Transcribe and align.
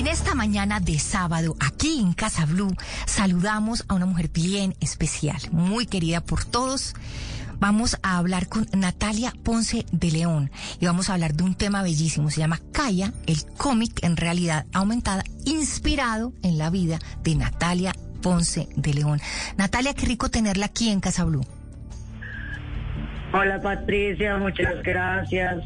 en 0.00 0.06
esta 0.06 0.34
mañana 0.34 0.80
de 0.80 0.98
sábado, 0.98 1.56
aquí 1.60 2.00
en 2.00 2.14
Casa 2.14 2.46
Blue, 2.46 2.74
saludamos 3.04 3.84
a 3.86 3.92
una 3.92 4.06
mujer 4.06 4.30
bien 4.30 4.74
especial, 4.80 5.36
muy 5.52 5.84
querida 5.84 6.22
por 6.22 6.46
todos. 6.46 6.94
Vamos 7.58 7.98
a 8.02 8.16
hablar 8.16 8.48
con 8.48 8.66
Natalia 8.72 9.34
Ponce 9.44 9.84
de 9.92 10.10
León 10.10 10.50
y 10.80 10.86
vamos 10.86 11.10
a 11.10 11.12
hablar 11.12 11.34
de 11.34 11.44
un 11.44 11.54
tema 11.54 11.82
bellísimo. 11.82 12.30
Se 12.30 12.40
llama 12.40 12.60
Calla, 12.72 13.12
el 13.26 13.44
cómic 13.58 14.02
en 14.02 14.16
realidad 14.16 14.64
aumentada, 14.72 15.22
inspirado 15.44 16.32
en 16.42 16.56
la 16.56 16.70
vida 16.70 16.98
de 17.22 17.34
Natalia 17.34 17.92
Ponce 18.22 18.70
de 18.76 18.94
León. 18.94 19.20
Natalia, 19.58 19.92
qué 19.92 20.06
rico 20.06 20.30
tenerla 20.30 20.64
aquí 20.64 20.88
en 20.88 21.00
Casa 21.00 21.24
Blue. 21.24 21.44
Hola 23.34 23.60
Patricia, 23.60 24.38
muchas 24.38 24.82
gracias. 24.82 25.62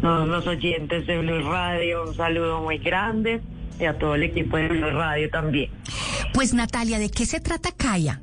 Todos 0.00 0.28
los 0.28 0.46
oyentes 0.46 1.06
de 1.06 1.18
Blue 1.18 1.50
Radio, 1.50 2.04
un 2.08 2.14
saludo 2.14 2.62
muy 2.62 2.78
grande 2.78 3.40
y 3.78 3.84
a 3.84 3.98
todo 3.98 4.14
el 4.14 4.24
equipo 4.24 4.56
de 4.56 4.68
Blue 4.68 4.90
Radio 4.90 5.28
también. 5.30 5.70
Pues 6.32 6.54
Natalia, 6.54 6.98
¿de 6.98 7.10
qué 7.10 7.26
se 7.26 7.40
trata 7.40 7.70
Calla? 7.76 8.20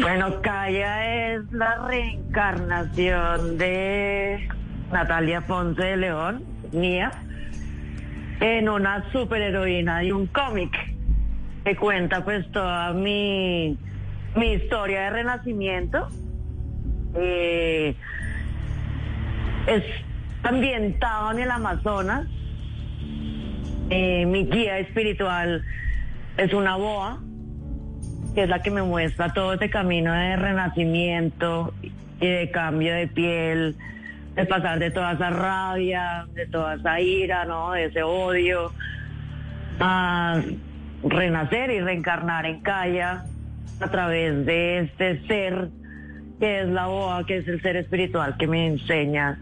Bueno, 0.00 0.40
Calla 0.42 1.34
es 1.34 1.52
la 1.52 1.86
reencarnación 1.86 3.58
de 3.58 4.48
Natalia 4.92 5.40
Ponce 5.42 5.82
de 5.82 5.96
León, 5.96 6.44
mía, 6.72 7.12
en 8.40 8.68
una 8.68 9.10
superheroína 9.12 10.00
de 10.00 10.12
un 10.12 10.26
cómic 10.26 10.72
que 11.64 11.76
cuenta 11.76 12.24
pues 12.24 12.50
toda 12.50 12.92
mi, 12.92 13.78
mi 14.36 14.52
historia 14.52 15.04
de 15.04 15.10
renacimiento. 15.10 16.08
Eh, 17.14 17.94
es 19.66 19.82
ambientado 20.42 21.32
en 21.32 21.38
el 21.40 21.50
Amazonas. 21.50 22.26
Eh, 23.90 24.26
mi 24.26 24.44
guía 24.46 24.78
espiritual 24.78 25.62
es 26.36 26.52
una 26.52 26.76
boa, 26.76 27.20
que 28.34 28.44
es 28.44 28.48
la 28.48 28.62
que 28.62 28.70
me 28.70 28.82
muestra 28.82 29.32
todo 29.32 29.54
este 29.54 29.70
camino 29.70 30.12
de 30.12 30.36
renacimiento 30.36 31.74
y 31.82 32.26
de 32.26 32.50
cambio 32.50 32.94
de 32.94 33.06
piel, 33.06 33.76
de 34.34 34.46
pasar 34.46 34.78
de 34.78 34.90
toda 34.90 35.12
esa 35.12 35.30
rabia, 35.30 36.26
de 36.34 36.46
toda 36.46 36.74
esa 36.74 37.00
ira, 37.00 37.44
¿no? 37.44 37.72
De 37.72 37.84
ese 37.84 38.02
odio, 38.02 38.72
a 39.80 40.40
renacer 41.04 41.70
y 41.70 41.80
reencarnar 41.80 42.46
en 42.46 42.60
Kaya 42.60 43.24
a 43.80 43.90
través 43.90 44.46
de 44.46 44.78
este 44.80 45.26
ser 45.26 45.68
que 46.38 46.62
es 46.62 46.68
la 46.68 46.86
boa, 46.86 47.24
que 47.26 47.38
es 47.38 47.48
el 47.48 47.60
ser 47.62 47.76
espiritual 47.76 48.36
que 48.36 48.46
me 48.46 48.66
enseña 48.66 49.38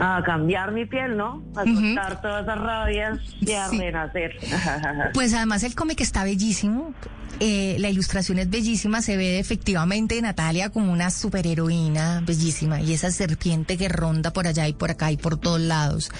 a 0.00 0.22
cambiar 0.24 0.72
mi 0.72 0.86
piel, 0.86 1.16
¿no? 1.16 1.42
A 1.56 1.64
soltar 1.64 2.20
todas 2.20 2.44
esas 2.44 2.60
rabias 2.60 3.18
y 3.40 3.52
a 3.52 3.68
renacer. 3.68 4.36
Pues 5.14 5.34
además 5.34 5.64
el 5.64 5.74
cómic 5.74 6.00
está 6.00 6.24
bellísimo. 6.24 6.94
Eh, 7.40 7.76
la 7.78 7.88
ilustración 7.88 8.38
es 8.38 8.50
bellísima, 8.50 9.00
se 9.00 9.16
ve 9.16 9.38
efectivamente 9.38 10.20
Natalia 10.20 10.70
como 10.70 10.92
una 10.92 11.10
superheroína 11.10 12.20
bellísima 12.26 12.80
y 12.80 12.92
esa 12.92 13.12
serpiente 13.12 13.76
que 13.76 13.88
ronda 13.88 14.32
por 14.32 14.48
allá 14.48 14.66
y 14.66 14.72
por 14.72 14.90
acá 14.90 15.12
y 15.12 15.16
por 15.16 15.38
todos 15.38 15.60
lados. 15.60 16.10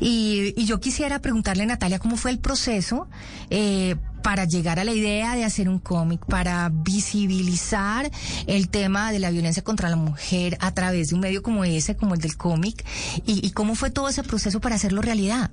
Y, 0.00 0.52
y 0.56 0.66
yo 0.66 0.78
quisiera 0.78 1.18
preguntarle 1.20 1.62
a 1.62 1.66
Natalia 1.66 1.98
cómo 1.98 2.16
fue 2.16 2.30
el 2.30 2.40
proceso 2.40 3.08
eh, 3.48 3.96
para 4.22 4.44
llegar 4.44 4.78
a 4.78 4.84
la 4.84 4.92
idea 4.92 5.34
de 5.34 5.44
hacer 5.44 5.68
un 5.68 5.78
cómic, 5.78 6.24
para 6.26 6.70
visibilizar 6.72 8.10
el 8.46 8.68
tema 8.70 9.12
de 9.12 9.18
la 9.18 9.30
violencia 9.30 9.62
contra 9.62 9.88
la 9.88 9.96
mujer 9.96 10.56
a 10.60 10.72
través 10.72 11.10
de 11.10 11.14
un 11.14 11.20
medio 11.20 11.42
como 11.42 11.64
ese, 11.64 11.96
como 11.96 12.14
el 12.14 12.20
del 12.20 12.36
cómic, 12.36 12.84
y, 13.26 13.46
y 13.46 13.52
cómo 13.52 13.74
fue 13.74 13.90
todo 13.90 14.08
ese 14.08 14.22
proceso 14.22 14.60
para 14.60 14.76
hacerlo 14.76 15.02
realidad. 15.02 15.50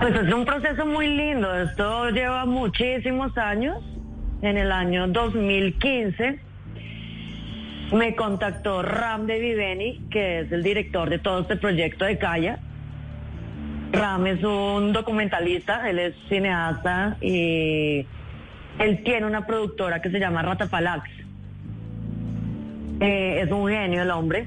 Pues 0.00 0.14
es 0.16 0.34
un 0.34 0.44
proceso 0.44 0.84
muy 0.84 1.08
lindo. 1.08 1.54
Esto 1.62 2.10
lleva 2.10 2.44
muchísimos 2.44 3.36
años. 3.38 3.78
En 4.42 4.58
el 4.58 4.70
año 4.70 5.08
2015 5.08 6.38
me 7.92 8.14
contactó 8.14 8.82
Ram 8.82 9.26
de 9.26 9.38
Viveni, 9.38 10.02
que 10.10 10.40
es 10.40 10.52
el 10.52 10.62
director 10.62 11.08
de 11.08 11.18
todo 11.18 11.40
este 11.40 11.56
proyecto 11.56 12.04
de 12.04 12.18
Calla. 12.18 12.58
Ram 13.94 14.26
es 14.26 14.42
un 14.42 14.92
documentalista, 14.92 15.88
él 15.88 15.98
es 15.98 16.14
cineasta 16.28 17.16
y 17.20 18.06
él 18.78 19.02
tiene 19.04 19.26
una 19.26 19.46
productora 19.46 20.02
que 20.02 20.10
se 20.10 20.18
llama 20.18 20.42
Ratapalax. 20.42 21.08
Eh, 23.00 23.40
es 23.42 23.50
un 23.50 23.68
genio 23.68 24.02
el 24.02 24.10
hombre. 24.10 24.46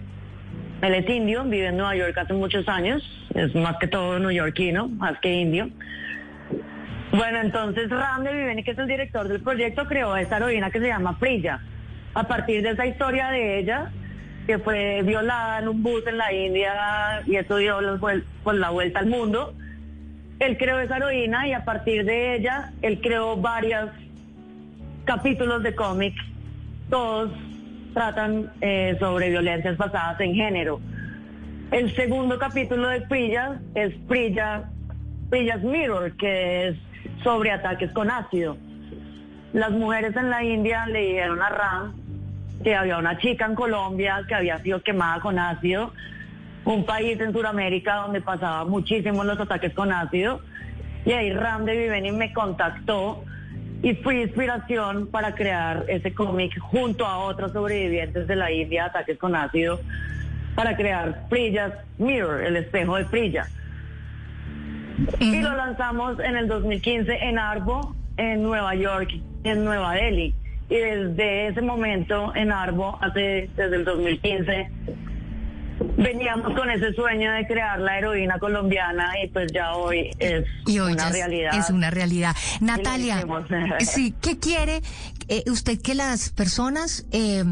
Él 0.82 0.94
es 0.94 1.10
indio, 1.10 1.44
vive 1.44 1.68
en 1.68 1.78
Nueva 1.78 1.96
York 1.96 2.18
hace 2.18 2.34
muchos 2.34 2.68
años, 2.68 3.02
es 3.34 3.56
más 3.56 3.78
que 3.78 3.88
todo 3.88 4.20
neoyorquino, 4.20 4.90
más 4.90 5.20
que 5.20 5.34
indio. 5.34 5.70
Bueno, 7.12 7.40
entonces 7.40 7.90
Ram 7.90 8.24
de 8.24 8.34
Viveni, 8.34 8.64
que 8.64 8.72
es 8.72 8.78
el 8.78 8.88
director 8.88 9.28
del 9.28 9.42
proyecto, 9.42 9.88
creó 9.88 10.16
esta 10.18 10.38
heroína 10.38 10.70
que 10.70 10.80
se 10.80 10.88
llama 10.88 11.18
Prilla. 11.18 11.62
A 12.14 12.24
partir 12.28 12.62
de 12.62 12.72
esa 12.72 12.86
historia 12.86 13.30
de 13.30 13.60
ella, 13.60 13.92
que 14.48 14.58
fue 14.60 15.02
violada 15.04 15.60
en 15.60 15.68
un 15.68 15.84
bus 15.84 16.08
en 16.08 16.18
la 16.18 16.34
India 16.34 17.22
y 17.26 17.36
eso 17.36 17.58
dio 17.58 17.78
por 18.44 18.56
la 18.56 18.70
vuelta 18.70 19.00
al 19.00 19.08
mundo, 19.08 19.54
él 20.40 20.58
creó 20.58 20.80
esa 20.80 20.98
heroína 20.98 21.48
y 21.50 21.54
a 21.54 21.66
partir 21.66 22.06
de 22.06 22.36
ella, 22.36 22.72
él 22.82 23.02
creó 23.02 23.36
varios 23.36 23.90
capítulos 25.04 25.64
de 25.64 25.76
cómic, 25.76 26.16
todos 26.90 27.32
tratan 27.94 28.52
eh, 28.62 28.96
sobre 29.00 29.30
violencias 29.30 29.78
basadas 29.78 30.20
en 30.22 30.34
género. 30.34 30.80
El 31.72 31.94
segundo 31.94 32.40
capítulo 32.40 32.88
de 32.88 33.02
Prilla 33.02 33.60
es 33.76 33.94
Prilla, 34.08 34.70
Prilla's 35.30 35.64
Mirror, 35.64 36.16
que 36.16 36.70
es 36.70 36.78
sobre 37.22 37.52
ataques 37.52 37.92
con 37.92 38.10
ácido. 38.10 38.56
Las 39.52 39.72
mujeres 39.72 40.16
en 40.16 40.30
la 40.30 40.42
India 40.44 40.86
le 40.86 41.00
dijeron 41.00 41.42
a 41.42 41.50
Ram 41.50 42.07
que 42.64 42.76
había 42.76 42.98
una 42.98 43.18
chica 43.18 43.46
en 43.46 43.56
Colombia 43.56 44.24
que 44.28 44.36
había 44.36 44.60
sido 44.60 44.82
quemada 44.82 45.20
con 45.20 45.40
ácido, 45.40 45.94
un 46.66 46.86
país 46.86 47.20
en 47.20 47.32
Sudamérica 47.32 47.96
donde 47.96 48.22
pasaba 48.22 48.66
muchísimo 48.66 49.24
los 49.24 49.40
ataques 49.40 49.74
con 49.74 49.92
ácido, 49.92 50.42
y 51.06 51.12
ahí 51.14 51.32
Ram 51.32 51.66
de 51.66 51.78
Viveni 51.78 52.12
me 52.12 52.34
contactó 52.34 53.24
y 53.82 53.94
fui 53.96 54.22
inspiración 54.22 55.08
para 55.08 55.36
crear 55.36 55.86
ese 55.88 56.14
cómic 56.14 56.60
junto 56.60 57.06
a 57.06 57.20
otros 57.20 57.54
sobrevivientes 57.54 58.28
de 58.28 58.36
la 58.36 58.52
India 58.52 58.84
de 58.84 58.90
ataques 58.90 59.18
con 59.18 59.36
ácido 59.36 59.80
para 60.56 60.76
crear 60.76 61.28
Prilla's 61.30 61.74
Mirror, 62.00 62.44
el 62.44 62.58
espejo 62.58 62.96
de 62.96 63.06
Prilla. 63.06 63.48
Y 65.20 65.42
lo 65.42 65.56
lanzamos 65.56 66.20
en 66.20 66.36
el 66.36 66.48
2015 66.48 67.14
en 67.14 67.38
Arbo, 67.38 67.96
en 68.18 68.42
Nueva 68.42 68.74
York, 68.74 69.14
en 69.44 69.64
Nueva 69.64 69.94
Delhi. 69.94 70.34
Y 70.70 70.76
desde 70.76 71.48
ese 71.48 71.62
momento 71.62 72.36
en 72.36 72.52
Arbo, 72.52 72.98
hace, 73.02 73.50
desde 73.56 73.78
el 73.78 73.86
2015, 73.86 74.70
veníamos 75.98 76.54
con 76.56 76.70
ese 76.70 76.94
sueño 76.94 77.32
de 77.32 77.48
crear 77.48 77.80
la 77.80 77.98
heroína 77.98 78.40
colombiana 78.40 79.14
y 79.24 79.28
pues 79.30 79.52
ya 79.54 79.74
hoy 79.76 80.10
es 80.20 80.46
una 80.68 81.10
realidad. 81.10 81.58
Es 81.58 81.70
una 81.70 81.90
realidad. 81.90 82.36
Natalia, 82.62 83.26
sí, 83.80 84.14
¿qué 84.22 84.40
quiere 84.40 84.82
eh, 85.28 85.44
usted 85.48 85.82
que 85.82 85.96
las 85.96 86.30
personas 86.30 87.06
eh, 87.12 87.44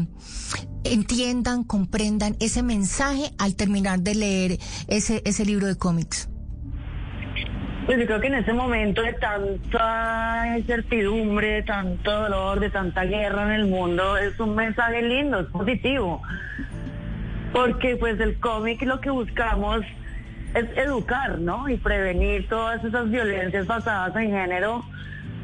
entiendan, 0.84 1.64
comprendan 1.64 2.36
ese 2.40 2.62
mensaje 2.62 3.30
al 3.38 3.54
terminar 3.56 4.00
de 4.00 4.14
leer 4.14 4.58
ese, 4.88 5.22
ese 5.24 5.44
libro 5.44 5.66
de 5.66 5.76
cómics? 5.76 6.28
Pues 7.86 7.98
yo 7.98 8.06
creo 8.06 8.20
que 8.20 8.26
en 8.26 8.34
ese 8.34 8.52
momento 8.52 9.00
de 9.00 9.12
tanta 9.12 10.56
incertidumbre, 10.58 11.46
de 11.46 11.62
tanto 11.62 12.10
dolor, 12.10 12.60
de 12.60 12.70
tanta 12.70 13.04
guerra 13.04 13.44
en 13.44 13.52
el 13.52 13.66
mundo, 13.66 14.16
es 14.16 14.38
un 14.40 14.54
mensaje 14.54 15.02
lindo, 15.02 15.40
es 15.40 15.46
positivo 15.46 16.20
porque 17.56 17.96
pues 17.96 18.20
el 18.20 18.38
cómic 18.38 18.82
lo 18.82 19.00
que 19.00 19.08
buscamos 19.08 19.80
es 20.54 20.76
educar, 20.76 21.38
¿no? 21.38 21.68
Y 21.70 21.78
prevenir 21.78 22.46
todas 22.48 22.84
esas 22.84 23.10
violencias 23.10 23.66
basadas 23.66 24.14
en 24.16 24.30
género 24.30 24.84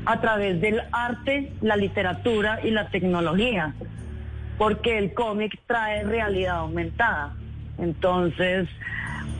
a 0.04 0.20
través 0.20 0.60
del 0.60 0.82
arte, 0.92 1.52
la 1.62 1.76
literatura 1.76 2.60
y 2.62 2.70
la 2.70 2.88
tecnología, 2.88 3.74
porque 4.58 4.98
el 4.98 5.14
cómic 5.14 5.58
trae 5.66 6.04
realidad 6.04 6.58
aumentada. 6.58 7.32
Entonces, 7.78 8.68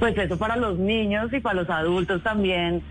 pues 0.03 0.19
eso 0.19 0.37
para 0.37 0.57
los 0.57 0.81
niños 0.81 1.33
y 1.33 1.39
para 1.39 1.55
los 1.55 1.71
adultos 1.71 2.25
también 2.25 2.83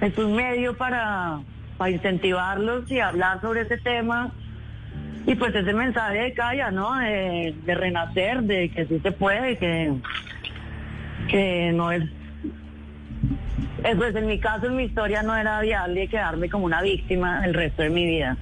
es 0.00 0.16
un 0.16 0.36
medio 0.36 0.76
para, 0.76 1.40
para 1.76 1.90
incentivarlos 1.90 2.88
y 2.92 3.00
hablar 3.00 3.40
sobre 3.40 3.62
ese 3.62 3.76
tema 3.78 4.30
y 5.26 5.34
pues 5.34 5.52
ese 5.52 5.72
mensaje 5.72 6.18
de 6.18 6.32
calla, 6.32 6.70
¿no? 6.70 6.94
De, 6.94 7.56
renacer, 7.66 8.44
de 8.44 8.68
que 8.68 8.86
sí 8.86 9.00
se 9.00 9.10
puede, 9.10 9.58
que, 9.58 9.94
que 11.26 11.72
no 11.74 11.90
es... 11.90 12.04
Pues 13.96 14.14
en 14.14 14.26
mi 14.28 14.38
caso, 14.38 14.66
en 14.66 14.76
mi 14.76 14.84
historia 14.84 15.24
no 15.24 15.34
era 15.34 15.60
viable 15.60 16.06
quedarme 16.06 16.48
como 16.48 16.66
una 16.66 16.82
víctima 16.82 17.44
el 17.44 17.52
resto 17.52 17.82
de 17.82 17.90
mi 17.90 18.06
vida, 18.06 18.36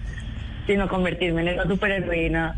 sino 0.67 0.87
convertirme 0.87 1.41
en 1.41 1.49
esa 1.49 1.67
superheroína 1.67 2.57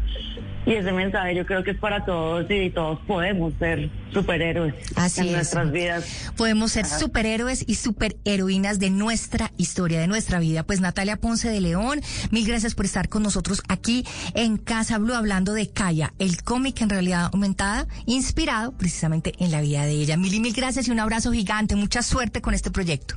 Y 0.66 0.72
ese 0.72 0.93
mensaje 0.93 1.34
yo 1.34 1.44
creo 1.44 1.62
que 1.62 1.72
es 1.72 1.78
para 1.78 2.05
todos 2.05 2.46
y 2.50 2.70
todos 2.70 2.99
podemos 3.06 3.52
ser 3.58 3.90
superhéroes 4.12 4.75
en 5.19 5.32
nuestras 5.32 5.70
vidas. 5.70 6.31
Podemos 6.37 6.72
ser 6.72 6.87
superhéroes 6.87 7.64
y 7.66 7.75
superheroínas 7.75 8.78
de 8.78 8.90
nuestra 8.90 9.50
historia, 9.58 10.00
de 10.00 10.06
nuestra 10.06 10.38
vida. 10.38 10.62
Pues 10.62 10.81
Natalia 10.81 11.16
Ponce 11.16 11.50
de 11.50 11.61
León, 11.61 12.00
mil 12.31 12.46
gracias 12.46 12.75
por 12.75 12.87
estar 12.87 13.08
con 13.08 13.22
nosotros 13.22 13.62
aquí 13.69 14.06
en 14.34 14.56
Casa 14.56 14.99
Blue 14.99 15.14
hablando 15.14 15.52
de 15.52 15.69
Kaya, 15.69 16.14
el 16.19 16.43
cómic 16.43 16.81
en 16.81 16.90
realidad 16.90 17.31
aumentada, 17.32 17.87
inspirado 18.06 18.72
precisamente 18.72 19.34
en 19.38 19.50
la 19.50 19.61
vida 19.61 19.84
de 19.84 19.93
ella. 19.93 20.16
Mil 20.16 20.32
y 20.32 20.40
mil 20.40 20.55
gracias 20.55 20.88
y 20.88 20.90
un 20.90 21.00
abrazo 21.00 21.32
gigante. 21.32 21.76
Mucha 21.76 22.02
suerte 22.02 22.40
con 22.40 22.55
este 22.55 22.70
proyecto. 22.70 23.16